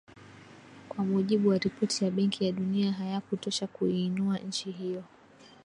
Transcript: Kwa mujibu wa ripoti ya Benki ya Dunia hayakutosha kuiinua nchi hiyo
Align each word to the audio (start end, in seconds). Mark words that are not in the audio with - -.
Kwa 0.89 1.05
mujibu 1.05 1.49
wa 1.49 1.57
ripoti 1.57 2.05
ya 2.05 2.11
Benki 2.11 2.45
ya 2.45 2.51
Dunia 2.51 2.91
hayakutosha 2.91 3.67
kuiinua 3.67 4.37
nchi 4.37 4.71
hiyo 4.71 5.03